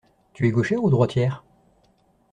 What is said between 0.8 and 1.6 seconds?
ou droitière?